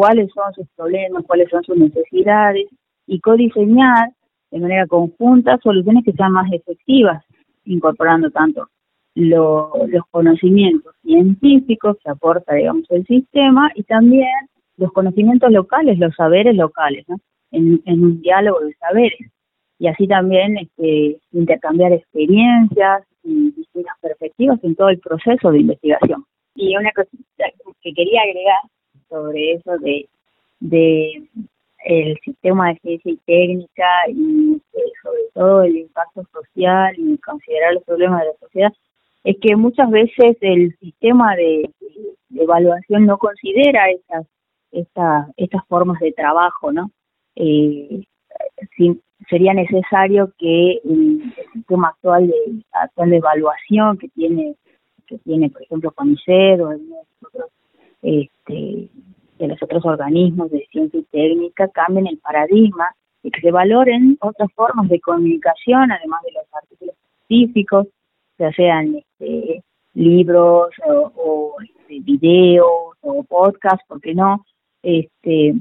cuáles 0.00 0.30
son 0.32 0.50
sus 0.54 0.66
problemas, 0.74 1.24
cuáles 1.26 1.50
son 1.50 1.62
sus 1.62 1.76
necesidades 1.76 2.70
y 3.06 3.20
codiseñar 3.20 4.08
de 4.50 4.58
manera 4.58 4.86
conjunta 4.86 5.58
soluciones 5.62 6.06
que 6.06 6.14
sean 6.14 6.32
más 6.32 6.50
efectivas, 6.50 7.22
incorporando 7.66 8.30
tanto 8.30 8.66
los 9.14 10.02
conocimientos 10.10 10.94
científicos 11.02 11.98
que 12.02 12.10
aporta, 12.10 12.54
digamos, 12.54 12.90
el 12.90 13.04
sistema 13.04 13.70
y 13.74 13.82
también 13.82 14.30
los 14.78 14.90
conocimientos 14.92 15.52
locales, 15.52 15.98
los 15.98 16.14
saberes 16.14 16.56
locales, 16.56 17.04
¿no? 17.06 17.16
en, 17.50 17.82
un 17.86 18.22
diálogo 18.22 18.60
de 18.60 18.72
saberes. 18.76 19.30
Y 19.78 19.88
así 19.88 20.08
también 20.08 20.56
este, 20.56 21.20
intercambiar 21.32 21.92
experiencias 21.92 23.02
y 23.22 23.50
distintas 23.50 23.96
perspectivas 24.00 24.64
en 24.64 24.74
todo 24.76 24.88
el 24.88 24.98
proceso 24.98 25.50
de 25.50 25.60
investigación. 25.60 26.24
Y 26.54 26.74
una 26.74 26.90
cosa 26.92 27.10
que 27.82 27.92
quería 27.92 28.22
agregar 28.22 28.60
sobre 29.10 29.52
eso 29.52 29.76
de, 29.78 30.08
de 30.60 31.28
el 31.84 32.18
sistema 32.24 32.68
de 32.68 32.78
ciencia 32.80 33.12
y 33.12 33.16
técnica 33.26 33.88
y 34.08 34.60
eh, 34.74 34.92
sobre 35.02 35.22
todo 35.34 35.62
el 35.62 35.76
impacto 35.76 36.24
social 36.32 36.94
y 36.98 37.18
considerar 37.18 37.74
los 37.74 37.84
problemas 37.84 38.20
de 38.20 38.26
la 38.26 38.38
sociedad 38.38 38.72
es 39.24 39.36
que 39.40 39.56
muchas 39.56 39.90
veces 39.90 40.36
el 40.40 40.76
sistema 40.78 41.36
de, 41.36 41.70
evaluación 42.34 43.06
no 43.06 43.18
considera 43.18 43.90
esas 43.90 44.26
estas 44.72 45.66
formas 45.66 45.98
de 46.00 46.12
trabajo, 46.12 46.72
¿no? 46.72 46.90
Eh, 47.34 48.04
sería 49.28 49.52
necesario 49.52 50.32
que 50.38 50.80
el, 50.84 51.34
sistema 51.52 51.88
actual 51.88 52.28
de 52.28 52.62
actual 52.72 53.10
de 53.10 53.16
evaluación 53.16 53.98
que 53.98 54.08
tiene 54.08 54.54
que 55.06 55.18
tiene 55.18 55.50
por 55.50 55.62
ejemplo 55.62 55.90
CONICET 55.90 56.60
o 56.60 56.70
este, 58.02 58.88
de 59.38 59.48
los 59.48 59.62
otros 59.62 59.84
organismos 59.84 60.50
de 60.50 60.66
ciencia 60.70 61.00
y 61.00 61.04
técnica 61.04 61.68
cambien 61.68 62.06
el 62.06 62.18
paradigma 62.18 62.88
y 63.22 63.30
que 63.30 63.40
se 63.40 63.50
valoren 63.50 64.16
otras 64.20 64.50
formas 64.54 64.88
de 64.88 65.00
comunicación 65.00 65.92
además 65.92 66.20
de 66.24 66.32
los 66.32 66.44
artículos 66.52 66.94
científicos 67.26 67.86
ya 68.38 68.50
sean 68.52 68.96
este, 68.96 69.62
libros 69.94 70.70
o, 70.86 71.54
este, 71.62 72.00
videos 72.00 72.94
o 73.02 73.22
podcasts, 73.24 73.84
¿por 73.86 74.00
qué 74.00 74.14
no? 74.14 74.44
Este, 74.82 75.54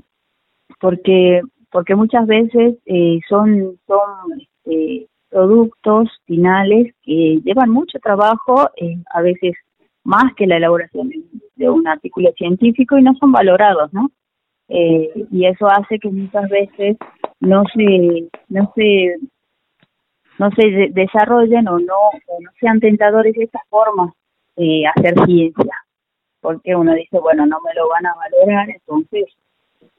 porque 0.80 1.42
porque 1.72 1.96
muchas 1.96 2.26
veces 2.26 2.76
eh, 2.86 3.20
son 3.28 3.78
son 3.86 4.42
este, 4.42 5.08
productos 5.30 6.10
finales 6.26 6.94
que 7.04 7.40
llevan 7.44 7.70
mucho 7.70 8.00
trabajo, 8.00 8.70
eh, 8.78 8.98
a 9.14 9.22
veces 9.22 9.56
más 10.04 10.34
que 10.36 10.48
la 10.48 10.58
elaboración 10.58 11.10
de, 11.10 11.22
un 11.68 11.88
artículo 11.88 12.32
científico 12.38 12.98
y 12.98 13.04
no 13.04 13.14
son 13.16 13.32
valorados, 13.32 13.92
¿no? 13.92 14.10
Eh, 14.70 15.10
y 15.32 15.46
eso 15.46 15.68
hace 15.68 15.98
que 15.98 16.10
muchas 16.10 16.48
veces 16.48 16.96
no 17.40 17.64
se 17.74 18.30
no 18.50 18.72
se 18.76 19.16
no 20.38 20.50
se 20.52 20.90
desarrollen 20.92 21.68
o 21.68 21.80
no, 21.80 21.98
no 22.40 22.52
sean 22.60 22.80
tentadores 22.80 23.36
estas 23.36 23.64
formas 23.68 24.14
de 24.56 24.86
hacer 24.88 25.16
ciencia, 25.26 25.74
porque 26.40 26.76
uno 26.76 26.94
dice, 26.94 27.20
bueno, 27.20 27.46
no 27.46 27.58
me 27.62 27.74
lo 27.74 27.90
van 27.90 28.06
a 28.06 28.14
valorar, 28.16 28.70
entonces 28.70 29.26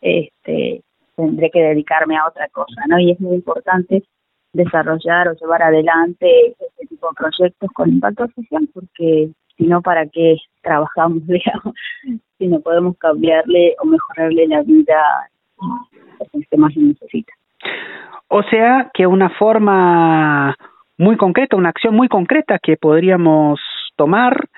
este 0.01 0.83
tendré 1.17 1.51
que 1.51 1.61
dedicarme 1.61 2.17
a 2.17 2.27
otra 2.27 2.49
cosa, 2.49 2.83
¿no? 2.89 2.99
Y 2.99 3.11
es 3.11 3.21
muy 3.21 3.35
importante 3.37 4.03
desarrollar 4.53 5.29
o 5.29 5.35
llevar 5.35 5.63
adelante 5.63 6.55
este 6.59 6.87
tipo 6.87 7.09
de 7.09 7.15
proyectos 7.15 7.71
con 7.75 7.91
impacto 7.91 8.27
social, 8.35 8.69
porque 8.73 9.31
si 9.61 9.67
no, 9.67 9.83
¿para 9.83 10.07
qué 10.07 10.39
trabajamos, 10.63 11.19
digamos, 11.27 11.75
si 12.39 12.49
no 12.49 12.61
podemos 12.61 12.97
cambiarle 12.99 13.77
o 13.81 13.87
mejorarle 13.87 14.49
la 14.49 14.63
vida 14.63 14.97
a 15.61 16.25
los 16.33 16.47
que 16.51 16.57
más 16.57 16.75
necesita? 16.77 17.33
O 18.29 18.43
sea 18.45 18.91
que 18.95 19.07
una 19.07 19.29
forma 19.31 20.57
muy 20.97 21.17
concreta, 21.17 21.57
una 21.57 21.69
acción 21.69 21.95
muy 21.95 22.09
concreta 22.09 22.59
que 22.59 22.77
podríamos 22.77 23.61
tomar 23.97 24.49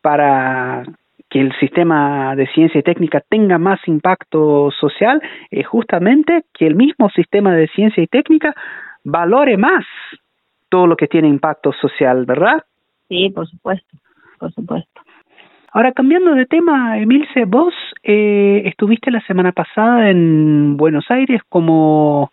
para 0.00 0.84
que 1.30 1.40
el 1.40 1.52
sistema 1.60 2.34
de 2.34 2.46
ciencia 2.48 2.78
y 2.78 2.82
técnica 2.82 3.22
tenga 3.28 3.58
más 3.58 3.80
impacto 3.86 4.70
social 4.80 5.20
es 5.50 5.66
justamente 5.66 6.44
que 6.54 6.66
el 6.66 6.74
mismo 6.74 7.10
sistema 7.10 7.54
de 7.54 7.68
ciencia 7.68 8.02
y 8.02 8.06
técnica 8.06 8.54
valore 9.04 9.56
más 9.56 9.84
todo 10.70 10.86
lo 10.86 10.96
que 10.96 11.06
tiene 11.06 11.28
impacto 11.28 11.72
social, 11.72 12.24
¿verdad? 12.24 12.64
Sí, 13.08 13.30
por 13.30 13.46
supuesto, 13.46 13.96
por 14.38 14.52
supuesto. 14.52 15.02
Ahora, 15.72 15.92
cambiando 15.92 16.34
de 16.34 16.46
tema, 16.46 16.98
Emilce, 16.98 17.44
vos 17.44 17.74
eh, 18.02 18.62
estuviste 18.64 19.10
la 19.10 19.20
semana 19.26 19.52
pasada 19.52 20.10
en 20.10 20.76
Buenos 20.76 21.10
Aires 21.10 21.42
como 21.48 22.32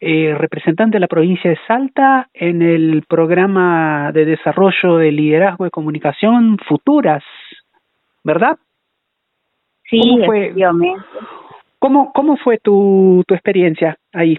eh, 0.00 0.34
representante 0.38 0.96
de 0.96 1.00
la 1.00 1.08
provincia 1.08 1.50
de 1.50 1.58
Salta 1.66 2.28
en 2.32 2.62
el 2.62 3.02
programa 3.08 4.12
de 4.12 4.24
desarrollo 4.24 4.96
de 4.96 5.10
liderazgo 5.10 5.64
de 5.64 5.70
comunicación 5.70 6.56
futuras, 6.68 7.24
¿verdad? 8.22 8.56
Sí, 9.90 10.00
¿Cómo 10.00 10.26
fue, 10.26 10.54
¿cómo, 11.80 12.12
¿Cómo 12.12 12.36
fue 12.36 12.58
tu, 12.58 13.24
tu 13.26 13.34
experiencia 13.34 13.96
ahí? 14.12 14.38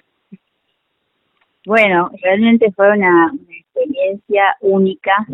Bueno, 1.66 2.10
realmente 2.24 2.72
fue 2.72 2.89
una, 2.96 3.34
experiencia 3.80 4.56
única. 4.62 5.25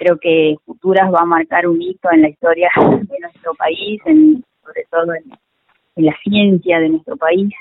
Creo 0.00 0.16
que 0.18 0.56
Futuras 0.64 1.12
va 1.12 1.20
a 1.20 1.26
marcar 1.26 1.68
un 1.68 1.82
hito 1.82 2.08
en 2.10 2.22
la 2.22 2.30
historia 2.30 2.70
de 2.76 3.18
nuestro 3.20 3.54
país, 3.54 4.00
en, 4.06 4.42
sobre 4.64 4.86
todo 4.90 5.12
en 5.14 6.04
la 6.06 6.16
ciencia 6.24 6.80
de 6.80 6.88
nuestro 6.88 7.18
país 7.18 7.52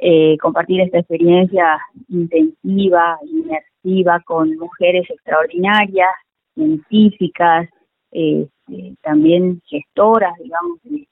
eh, 0.00 0.36
compartir 0.38 0.82
esta 0.82 0.98
experiencia 0.98 1.80
intensiva, 2.08 3.18
inmersiva 3.24 4.20
con 4.26 4.54
mujeres 4.56 5.08
extraordinarias, 5.08 6.10
científicas, 6.54 7.68
eh, 8.12 8.46
eh, 8.70 8.94
también 9.02 9.62
gestoras, 9.66 10.34
digamos, 10.42 10.78
de, 10.84 11.08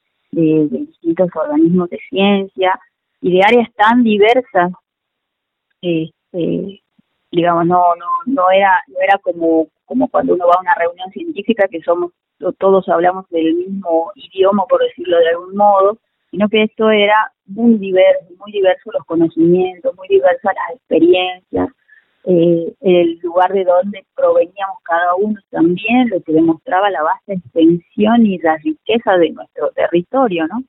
distintos 0.69 1.31
organismos 1.35 1.89
de 1.89 1.99
ciencia 2.11 2.79
y 3.23 3.33
de 3.33 3.41
áreas 3.43 3.73
tan 3.75 4.05
diversas. 4.05 4.73
Este, 5.81 6.83
digamos, 7.31 7.67
no, 7.67 7.95
no, 7.97 8.07
no 8.27 8.51
era, 8.51 8.73
no 8.89 8.97
era 9.01 9.19
como, 9.19 9.69
como 9.85 10.09
cuando 10.09 10.35
uno 10.35 10.47
va 10.47 10.55
a 10.57 10.61
una 10.61 10.75
reunión 10.75 11.11
científica 11.11 11.69
que 11.69 11.81
somos 11.83 12.13
todos 12.59 12.89
hablamos 12.89 13.29
del 13.31 13.55
mismo 13.55 14.13
idioma, 14.15 14.65
por 14.69 14.83
decirlo 14.83 15.19
de 15.19 15.29
algún 15.31 15.57
modo, 15.57 15.99
sino 16.31 16.49
que 16.49 16.65
esto 16.65 16.91
era 16.91 17.33
muy 17.47 17.79
diverso, 17.79 18.27
muy 18.39 18.53
diverso 18.53 18.91
los 18.93 19.05
conocimientos, 19.05 19.97
muy 19.97 20.09
diversas 20.09 20.53
las 20.55 20.77
experiencias, 20.77 21.69
eh, 22.25 22.75
el 22.81 23.19
lugar 23.23 23.53
de 23.53 23.65
donde 23.65 24.05
proveníamos 24.15 24.79
cada 24.83 25.15
uno 25.15 25.41
también, 25.51 26.09
lo 26.11 26.21
que 26.23 26.33
demostraba 26.33 26.91
la 26.91 27.03
vasta 27.03 27.35
extensión 27.35 28.27
y 28.27 28.39
la 28.39 28.57
riqueza 28.57 29.17
de 29.17 29.31
nuestro 29.31 29.71
territorio, 29.71 30.47
¿no? 30.49 30.63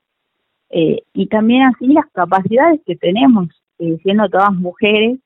Eh, 0.69 1.01
y 1.13 1.27
también 1.27 1.63
así 1.63 1.87
las 1.87 2.05
capacidades 2.11 2.81
que 2.85 2.95
tenemos, 2.95 3.47
eh, 3.79 3.97
siendo 4.03 4.29
todas 4.29 4.53
mujeres, 4.53 5.17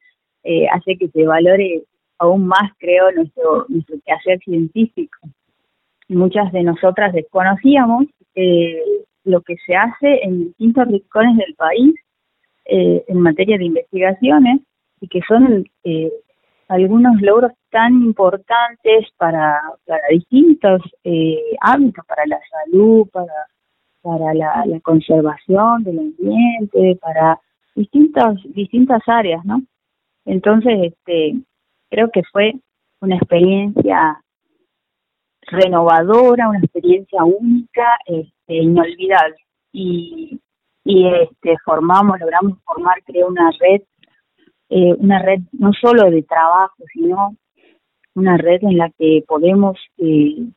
hace 0.72 0.98
que 0.98 1.08
se 1.10 1.26
valore 1.26 1.84
aún 2.18 2.46
más, 2.48 2.72
creo, 2.78 3.12
nuestro, 3.12 3.66
nuestro 3.70 3.98
quehacer 4.06 4.40
científico. 4.40 5.18
Muchas 6.08 6.52
de 6.52 6.64
nosotras 6.64 7.14
desconocíamos 7.14 8.06
eh, 8.36 8.82
lo 9.24 9.42
que 9.42 9.56
se 9.66 9.76
hace 9.76 10.24
en 10.24 10.46
distintos 10.46 10.88
rincones 10.88 11.38
del 11.38 11.56
país 11.56 11.96
eh, 12.66 13.04
en 13.08 13.20
materia 13.20 13.58
de 13.58 13.66
investigaciones 13.66 14.62
y 15.00 15.08
que 15.08 15.22
son 15.28 15.66
eh, 15.84 16.12
algunos 16.68 17.20
logros 17.22 17.52
tan 17.72 17.94
importantes 18.04 19.08
para, 19.18 19.60
para 19.86 20.02
distintos 20.12 20.82
eh, 21.04 21.42
ámbitos, 21.60 22.06
para 22.06 22.26
la 22.28 22.40
salud, 22.50 23.08
para, 23.12 23.34
para 24.02 24.34
la, 24.34 24.80
conservación 24.84 25.84
del 25.84 26.00
ambiente, 26.00 26.98
para 27.02 27.40
distintas, 27.76 28.38
distintas 28.54 29.02
áreas, 29.08 29.44
¿no? 29.44 29.64
Entonces, 30.32 30.94
este, 30.94 31.42
creo 31.90 32.10
que 32.10 32.22
fue 32.32 32.54
una 33.02 33.18
experiencia 33.18 34.24
renovadora, 35.42 36.48
una 36.48 36.60
experiencia 36.60 37.22
única, 37.26 37.98
este, 38.06 38.56
inolvidable. 38.56 39.36
Y, 39.74 40.40
y 40.86 41.08
este, 41.08 41.58
formamos, 41.66 42.18
logramos 42.18 42.58
formar, 42.64 43.04
creo, 43.04 43.28
una 43.28 43.52
red, 43.60 43.82
eh, 44.70 44.94
una 45.00 45.22
red 45.22 45.42
no 45.52 45.74
solo 45.74 46.10
de 46.10 46.24
trabajo, 46.24 46.82
sino 46.94 47.36
una 48.16 48.38
red 48.38 48.64
en 48.64 48.78
la 48.78 48.90
que 48.98 49.26
podemos 49.28 49.78
eh, 49.98 50.48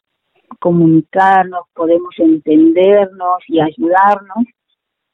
comunicarnos, 0.60 1.66
podemos 1.74 2.14
entendernos 2.18 3.38
y 3.48 3.58
ayudarnos, 3.58 4.44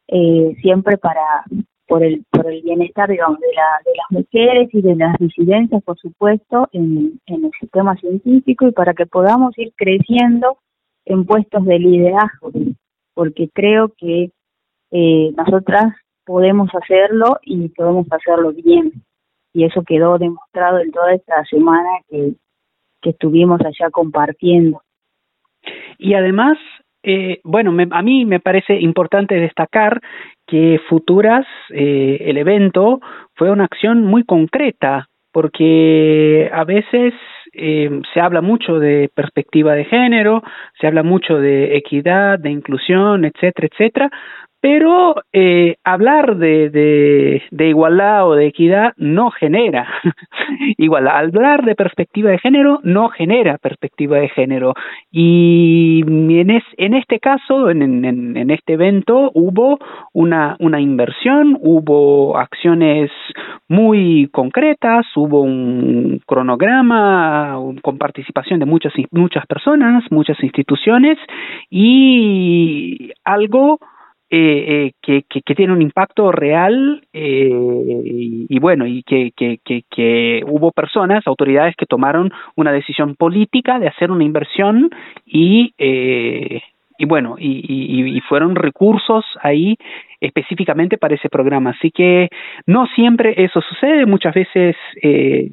eh, 0.09 0.55
siempre 0.61 0.99
para 0.99 1.45
por 1.91 2.05
el 2.05 2.25
por 2.31 2.47
el 2.47 2.63
bienestar 2.63 3.11
digamos 3.11 3.41
de, 3.41 3.53
la, 3.53 3.81
de 3.85 3.91
las 3.97 4.07
mujeres 4.11 4.69
y 4.73 4.81
de 4.81 4.95
las 4.95 5.19
disidencias 5.19 5.83
por 5.83 5.99
supuesto 5.99 6.69
en, 6.71 7.21
el 7.27 7.51
sistema 7.61 7.97
científico 7.97 8.69
y 8.69 8.71
para 8.71 8.95
que 8.95 9.07
podamos 9.07 9.59
ir 9.59 9.73
creciendo 9.77 10.59
en 11.05 11.27
puestos 11.27 11.65
de 11.65 11.81
liderazgo 11.81 12.53
porque 13.13 13.51
creo 13.53 13.93
que 13.99 14.31
eh, 14.93 15.33
nosotras 15.37 15.93
podemos 16.25 16.71
hacerlo 16.81 17.39
y 17.43 17.69
podemos 17.71 18.07
hacerlo 18.11 18.53
bien. 18.53 18.93
Y 19.53 19.65
eso 19.65 19.83
quedó 19.83 20.17
demostrado 20.17 20.79
en 20.79 20.93
toda 20.93 21.13
esta 21.13 21.45
semana 21.47 21.89
que, 22.09 22.35
que 23.03 23.11
estuvimos 23.11 23.61
allá 23.61 23.91
compartiendo. 23.91 24.81
Y 25.99 26.15
además 26.15 26.57
eh, 27.03 27.41
bueno, 27.45 27.75
a 27.93 28.03
mí 28.03 28.25
me 28.27 28.41
parece 28.41 28.79
importante 28.79 29.35
destacar 29.35 30.01
que 30.51 30.81
Futuras, 30.89 31.47
eh, 31.71 32.19
el 32.27 32.37
evento, 32.37 33.01
fue 33.37 33.51
una 33.51 33.65
acción 33.65 34.05
muy 34.05 34.25
concreta, 34.25 35.07
porque 35.33 36.51
a 36.53 36.65
veces 36.65 37.15
eh, 37.53 38.01
se 38.13 38.21
habla 38.21 38.41
mucho 38.41 38.79
de 38.79 39.11
perspectiva 39.15 39.75
de 39.75 39.85
género, 39.85 40.43
se 40.81 40.87
habla 40.87 41.03
mucho 41.03 41.39
de 41.39 41.77
equidad, 41.77 42.39
de 42.39 42.51
inclusión, 42.51 43.25
etcétera, 43.25 43.69
etcétera, 43.71 44.11
pero 44.61 45.15
eh, 45.33 45.77
hablar 45.85 46.37
de, 46.37 46.71
de, 47.51 47.69
igualdad 47.69 48.29
o 48.29 48.35
de 48.35 48.47
equidad 48.47 48.93
no 48.97 49.31
genera 49.31 49.89
igualdad. 50.77 51.17
Hablar 51.17 51.65
de 51.65 51.75
perspectiva 51.75 52.31
de 52.31 52.39
género 52.39 52.81
no 52.83 53.09
genera 53.09 53.57
perspectiva 53.59 54.19
de 54.19 54.29
género. 54.29 54.75
Y 55.11 56.03
en, 56.07 56.51
es, 56.51 56.65
en 56.77 56.95
este 56.95 57.21
caso, 57.21 57.71
en, 57.71 58.05
en, 58.05 58.37
en, 58.37 58.51
este 58.51 58.75
evento, 58.75 59.31
hubo 59.35 59.79
una, 60.13 60.57
una 60.59 60.81
inversión, 60.81 61.57
hubo 61.61 62.37
acciones 62.37 63.11
muy 63.69 64.29
concretas, 64.31 65.07
hubo 65.17 65.41
un 65.41 66.21
cronograma 66.27 67.57
con 67.83 67.97
participación 67.97 68.61
de 68.61 68.67
muchas, 68.67 68.93
muchas 69.11 69.47
personas, 69.47 70.05
muchas 70.11 70.43
instituciones 70.43 71.19
y 71.71 73.13
algo 73.25 73.79
eh, 74.33 74.37
eh, 74.87 74.93
que, 75.03 75.25
que, 75.29 75.43
que, 75.43 75.55
tiene 75.57 75.73
un 75.73 75.83
impacto 75.83 76.31
real 76.31 77.03
eh, 77.13 77.51
y, 78.05 78.47
y, 78.49 78.59
bueno, 78.61 78.87
y 78.87 79.03
que, 79.03 79.33
que, 79.37 79.59
que, 79.91 80.45
hubo 80.47 80.71
personas, 80.71 81.27
autoridades 81.27 81.75
que 81.75 81.87
tomaron 81.87 82.31
una 82.55 82.71
decisión 82.71 83.17
política 83.17 83.81
de 83.81 83.89
hacer 83.89 84.13
una 84.13 84.23
inversión 84.23 84.91
y, 85.27 85.75
eh, 85.79 86.63
y 86.97 87.07
bueno, 87.07 87.35
y, 87.41 87.65
y, 87.67 88.17
y 88.17 88.21
fueron 88.21 88.55
recursos 88.55 89.25
ahí 89.43 89.77
específicamente 90.21 90.97
para 90.97 91.17
ese 91.17 91.29
programa. 91.29 91.71
Así 91.71 91.91
que 91.91 92.29
no 92.67 92.87
siempre 92.95 93.35
eso 93.37 93.61
sucede, 93.61 94.07
muchas 94.07 94.35
veces 94.35 94.77
eh, 95.03 95.51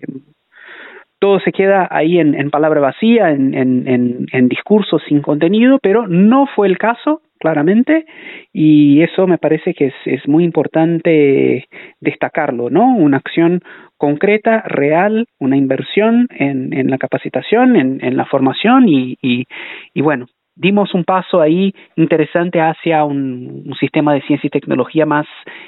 todo 1.18 1.40
se 1.40 1.52
queda 1.52 1.88
ahí 1.90 2.20
en, 2.20 2.52
palabra 2.52 2.80
vacía, 2.80 3.32
en, 3.32 3.56
en, 3.56 4.28
en 4.32 4.50
discursos 4.50 5.02
sin 5.08 5.22
contenido, 5.24 5.80
pero 5.82 6.08
no 6.08 6.46
fue 6.46 6.68
el 6.68 6.78
caso 6.78 7.22
claramente 7.40 8.06
y 8.54 9.02
eso 9.02 9.28
me 9.28 9.38
parece 9.38 9.74
que 9.74 9.88
es, 9.88 9.94
es 10.06 10.28
muy 10.28 10.44
importante 10.44 11.68
destacarlo, 12.00 12.70
¿no? 12.70 12.96
Una 12.96 13.18
acción 13.18 13.62
concreta, 13.98 14.62
real, 14.66 15.28
una 15.40 15.58
inversión 15.58 16.28
en, 16.32 16.74
en 16.74 16.90
la 16.90 16.98
capacitación, 16.98 17.76
en, 17.76 18.04
en 18.04 18.16
la 18.16 18.26
formación 18.26 18.88
y, 18.88 19.18
y, 19.22 19.46
y, 19.94 20.02
bueno, 20.02 20.28
dimos 20.56 20.94
un 20.94 21.04
paso 21.04 21.42
ahí 21.42 21.74
interesante 21.96 22.60
hacia 22.62 23.04
un, 23.04 23.64
un, 23.66 23.76
sistema 23.76 24.14
de 24.14 24.22
ciencia 24.22 24.48
y 24.48 24.52
tecnología 24.52 25.06
más 25.06 25.26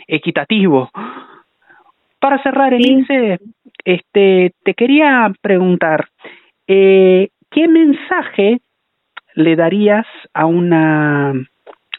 equitativo. 0.07 0.89
Para 2.19 2.41
cerrar, 2.43 2.73
Elise, 2.73 3.39
este, 3.85 4.51
te 4.63 4.73
quería 4.73 5.31
preguntar, 5.41 6.07
eh, 6.67 7.29
¿qué 7.49 7.67
mensaje 7.67 8.59
le 9.35 9.55
darías 9.55 10.05
a 10.33 10.45
una 10.45 11.33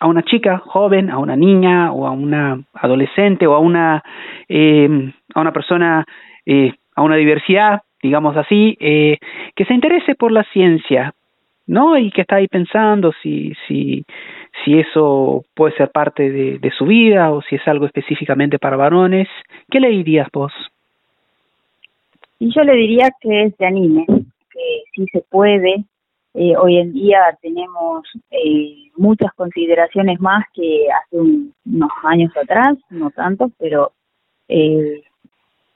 a 0.01 0.07
una 0.07 0.23
chica 0.23 0.59
joven, 0.59 1.11
a 1.11 1.19
una 1.19 1.37
niña 1.37 1.93
o 1.93 2.07
a 2.07 2.11
una 2.11 2.59
adolescente 2.73 3.47
o 3.47 3.55
a 3.55 3.59
una 3.59 4.03
eh, 4.49 5.13
a 5.35 5.41
una 5.41 5.53
persona 5.53 6.05
eh, 6.47 6.73
a 6.97 7.03
una 7.03 7.17
diversidad, 7.17 7.83
digamos 8.03 8.37
así, 8.37 8.77
eh, 8.81 9.19
que 9.55 9.65
se 9.67 9.75
interese 9.75 10.15
por 10.15 10.33
la 10.33 10.43
ciencia, 10.53 11.15
¿no? 11.67 11.99
Y 11.99 12.11
que 12.11 12.23
está 12.23 12.37
ahí 12.37 12.49
pensando 12.49 13.13
si 13.23 13.53
si 13.69 14.05
si 14.65 14.79
eso 14.79 15.45
puede 15.55 15.77
ser 15.77 15.91
parte 15.91 16.31
de, 16.31 16.71
su 16.77 16.87
vida 16.87 17.31
o 17.33 17.43
si 17.43 17.57
es 17.57 17.69
algo 17.69 17.87
específicamente 17.87 18.59
para 18.59 18.77
varones. 18.77 19.29
¿Qué 19.71 19.81
le 19.81 19.89
dirías 19.89 20.29
vos? 20.33 20.53
Y 22.39 22.51
yo 22.55 22.63
le 22.63 22.75
diría 22.75 23.11
que 23.21 23.53
se 23.57 23.67
anime, 23.67 24.07
que 24.07 24.83
sí 24.95 25.07
se 25.13 25.23
puede, 25.31 25.85
eh, 26.35 26.57
hoy 26.57 26.79
en 26.79 26.93
día 26.93 27.37
tenemos 27.43 28.05
eh, 28.31 28.91
muchas 28.97 29.33
consideraciones 29.35 30.21
más 30.21 30.45
que 30.55 30.87
hace 30.91 31.17
un, 31.19 31.55
unos 31.67 31.91
años 32.05 32.33
atrás, 32.37 32.79
no 32.91 33.11
tanto, 33.11 33.51
pero 33.59 33.93
eh, 34.49 35.03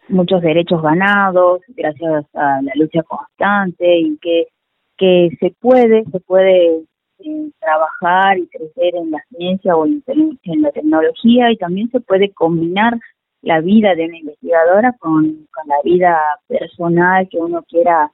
muchos 0.09 0.43
derechos 0.43 0.83
ganados 0.83 1.63
gracias 1.69 2.27
a 2.35 2.61
la 2.63 2.73
lucha 2.77 3.03
constante 3.03 3.99
y 3.99 4.17
que, 4.19 4.47
que 4.97 5.31
se 5.41 5.51
puede, 5.61 6.05
se 6.05 6.21
puede 6.21 6.83
eh, 7.19 7.51
trabajar 7.59 8.39
y 8.39 8.47
crecer 8.49 8.95
en 8.97 9.11
la 9.11 9.25
ciencia 9.31 9.77
o 9.77 9.87
en, 9.87 10.03
en, 10.07 10.63
la 10.63 10.71
tecnología 10.71 11.51
y 11.51 11.57
también 11.57 11.91
se 11.91 12.01
puede 12.01 12.33
combinar 12.33 12.99
la 13.43 13.61
vida 13.61 13.95
de 13.95 14.07
una 14.07 14.19
investigadora 14.19 14.95
con, 14.99 15.47
con 15.53 15.69
la 15.69 15.77
vida 15.85 16.21
personal 16.47 17.29
que 17.29 17.39
uno 17.39 17.63
quiera 17.63 18.11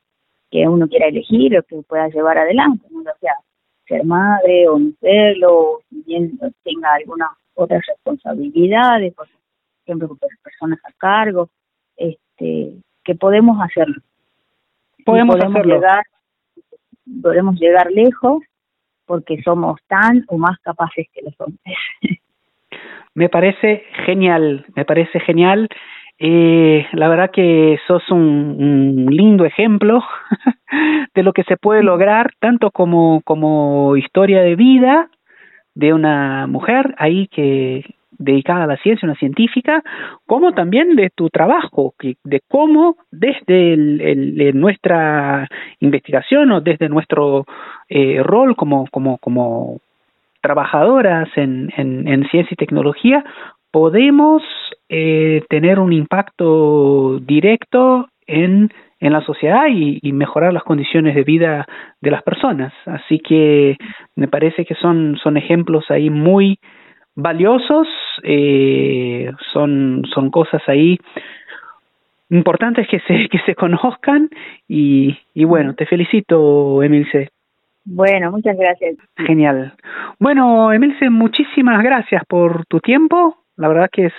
que 0.50 0.66
uno 0.66 0.88
quiera 0.88 1.06
elegir 1.06 1.56
o 1.58 1.62
que 1.62 1.82
pueda 1.82 2.08
llevar 2.08 2.38
adelante, 2.38 2.86
¿no? 2.90 3.00
o 3.00 3.18
sea, 3.20 3.34
ser 3.86 4.04
madre 4.04 4.68
o 4.68 4.78
no 4.78 4.92
serlo, 5.00 5.52
o 5.52 5.80
si 5.88 6.02
bien 6.02 6.38
tenga 6.62 6.94
algunas 6.94 7.30
otras 7.54 7.82
responsabilidades, 7.86 9.14
por 9.14 9.28
ejemplo, 9.84 10.08
con 10.08 10.18
personas 10.42 10.78
a 10.84 10.92
cargo, 10.92 11.50
este, 11.96 12.74
que 13.04 13.14
podemos 13.14 13.58
hacerlo. 13.60 14.00
Podemos, 15.04 15.36
podemos 15.36 15.56
hacerlo. 15.56 15.74
llegar, 15.74 16.04
podemos 17.22 17.60
llegar 17.60 17.90
lejos 17.90 18.42
porque 19.06 19.42
somos 19.42 19.80
tan 19.88 20.24
o 20.28 20.38
más 20.38 20.58
capaces 20.60 21.06
que 21.12 21.22
los 21.22 21.34
hombres. 21.40 21.76
me 23.14 23.28
parece 23.28 23.84
genial, 24.06 24.64
me 24.76 24.84
parece 24.84 25.18
genial 25.20 25.68
eh, 26.22 26.86
la 26.92 27.08
verdad 27.08 27.30
que 27.30 27.78
sos 27.86 28.10
un, 28.10 28.18
un 28.18 29.06
lindo 29.06 29.46
ejemplo 29.46 30.04
de 31.14 31.22
lo 31.22 31.32
que 31.32 31.44
se 31.44 31.56
puede 31.56 31.82
lograr, 31.82 32.32
tanto 32.38 32.70
como, 32.70 33.22
como 33.24 33.96
historia 33.96 34.42
de 34.42 34.54
vida 34.54 35.08
de 35.74 35.94
una 35.94 36.46
mujer 36.46 36.94
ahí 36.98 37.26
que 37.28 37.84
dedicada 38.10 38.64
a 38.64 38.66
la 38.66 38.76
ciencia, 38.76 39.06
una 39.06 39.16
científica, 39.16 39.82
como 40.26 40.52
también 40.52 40.94
de 40.94 41.08
tu 41.08 41.30
trabajo, 41.30 41.94
que, 41.98 42.16
de 42.22 42.42
cómo 42.48 42.96
desde 43.10 43.72
el, 43.72 44.02
el, 44.02 44.60
nuestra 44.60 45.48
investigación 45.78 46.52
o 46.52 46.60
desde 46.60 46.90
nuestro 46.90 47.46
eh, 47.88 48.22
rol 48.22 48.56
como, 48.56 48.86
como, 48.88 49.16
como 49.18 49.78
trabajadoras 50.42 51.30
en, 51.36 51.72
en, 51.78 52.06
en 52.06 52.28
ciencia 52.28 52.52
y 52.52 52.56
tecnología, 52.56 53.24
podemos 53.70 54.42
eh, 54.88 55.42
tener 55.48 55.78
un 55.78 55.92
impacto 55.92 57.18
directo 57.20 58.08
en, 58.26 58.70
en 59.00 59.12
la 59.12 59.22
sociedad 59.22 59.66
y, 59.68 59.98
y, 60.02 60.12
mejorar 60.12 60.52
las 60.52 60.62
condiciones 60.62 61.14
de 61.14 61.24
vida 61.24 61.66
de 62.00 62.10
las 62.10 62.22
personas. 62.22 62.72
Así 62.86 63.18
que 63.18 63.76
me 64.16 64.28
parece 64.28 64.64
que 64.64 64.74
son, 64.74 65.18
son 65.22 65.36
ejemplos 65.36 65.90
ahí 65.90 66.10
muy 66.10 66.58
valiosos, 67.14 67.88
eh, 68.22 69.30
son, 69.52 70.02
son 70.12 70.30
cosas 70.30 70.62
ahí 70.66 70.98
importantes 72.30 72.86
que 72.88 73.00
se, 73.00 73.28
que 73.28 73.38
se 73.40 73.54
conozcan 73.54 74.30
y, 74.68 75.18
y 75.34 75.44
bueno, 75.44 75.74
te 75.74 75.86
felicito, 75.86 76.82
Emilce. 76.82 77.30
Bueno, 77.84 78.30
muchas 78.30 78.56
gracias. 78.56 78.96
Genial. 79.16 79.74
Bueno, 80.18 80.72
Emilce, 80.72 81.10
muchísimas 81.10 81.82
gracias 81.82 82.22
por 82.26 82.64
tu 82.66 82.80
tiempo. 82.80 83.39
La 83.60 83.68
verdad 83.68 83.90
que 83.92 84.06
es 84.06 84.12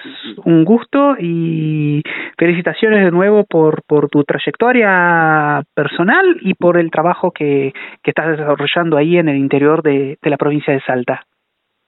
un 0.45 0.63
gusto 0.63 1.15
y 1.19 2.03
felicitaciones 2.37 3.03
de 3.03 3.09
nuevo 3.09 3.43
por, 3.43 3.81
por 3.87 4.07
tu 4.07 4.23
trayectoria 4.23 5.63
personal 5.73 6.37
y 6.41 6.53
por 6.53 6.77
el 6.77 6.91
trabajo 6.91 7.31
que, 7.31 7.73
que 8.03 8.11
estás 8.11 8.37
desarrollando 8.37 8.97
ahí 8.97 9.17
en 9.17 9.29
el 9.29 9.37
interior 9.37 9.81
de, 9.81 10.19
de 10.21 10.29
la 10.29 10.37
provincia 10.37 10.71
de 10.71 10.81
Salta. 10.81 11.25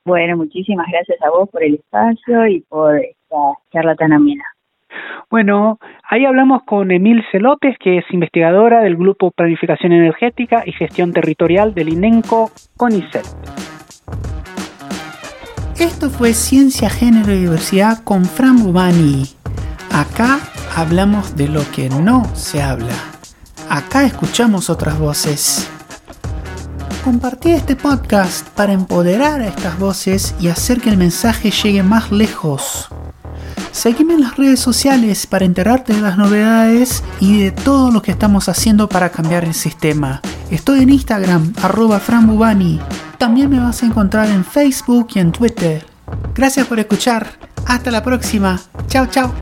Bueno, 0.03 0.35
muchísimas 0.35 0.87
gracias 0.91 1.21
a 1.21 1.29
vos 1.29 1.47
por 1.51 1.63
el 1.63 1.75
espacio 1.75 2.47
y 2.47 2.61
por 2.61 2.97
esta 2.97 3.37
charla 3.71 3.93
tan 3.93 4.13
amena. 4.13 4.45
Bueno, 5.29 5.77
ahí 6.09 6.25
hablamos 6.25 6.63
con 6.63 6.89
Emilce 6.89 7.39
López, 7.39 7.77
que 7.77 7.99
es 7.99 8.05
investigadora 8.09 8.81
del 8.81 8.95
Grupo 8.95 9.29
Planificación 9.29 9.91
Energética 9.91 10.63
y 10.65 10.71
Gestión 10.71 11.13
Territorial 11.13 11.75
del 11.75 11.89
INENCO 11.89 12.49
CONICET. 12.77 13.72
Esto 15.79 16.11
fue 16.11 16.35
Ciencia, 16.35 16.89
Género 16.89 17.33
y 17.33 17.39
Diversidad 17.39 18.03
con 18.03 18.25
Fran 18.25 18.61
Bubani. 18.61 19.27
Acá 19.91 20.39
hablamos 20.75 21.35
de 21.35 21.47
lo 21.47 21.69
que 21.71 21.89
no 21.89 22.29
se 22.35 22.61
habla. 22.61 22.93
Acá 23.69 24.03
escuchamos 24.03 24.69
otras 24.69 24.99
voces. 24.99 25.67
Compartí 27.03 27.51
este 27.51 27.75
podcast 27.75 28.47
para 28.49 28.73
empoderar 28.73 29.41
a 29.41 29.47
estas 29.47 29.79
voces 29.79 30.35
y 30.39 30.49
hacer 30.49 30.79
que 30.79 30.89
el 30.89 30.97
mensaje 30.97 31.49
llegue 31.49 31.81
más 31.81 32.11
lejos. 32.11 32.89
Seguime 33.71 34.13
en 34.13 34.21
las 34.21 34.37
redes 34.37 34.59
sociales 34.59 35.25
para 35.25 35.45
enterarte 35.45 35.93
de 35.93 36.01
las 36.01 36.17
novedades 36.17 37.03
y 37.19 37.41
de 37.41 37.51
todo 37.51 37.89
lo 37.89 38.03
que 38.03 38.11
estamos 38.11 38.47
haciendo 38.47 38.87
para 38.87 39.09
cambiar 39.09 39.43
el 39.43 39.55
sistema. 39.55 40.21
Estoy 40.51 40.83
en 40.83 40.91
Instagram, 40.91 41.53
arroba 41.63 41.99
franbubani. 41.99 42.79
También 43.23 43.49
me 43.49 43.57
vas 43.57 43.81
a 43.81 43.85
encontrar 43.85 44.27
en 44.27 44.43
Facebook 44.43 45.07
y 45.15 45.19
en 45.19 45.31
Twitter. 45.31 45.85
Gracias 46.35 46.67
por 46.67 46.77
escuchar. 46.77 47.25
Hasta 47.65 47.89
la 47.89 48.03
próxima. 48.03 48.59
Chao, 48.87 49.05
chao. 49.05 49.33